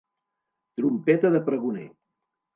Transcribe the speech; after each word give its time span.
Trompeta 0.81 1.31
de 1.37 1.43
pregoner. 1.51 1.87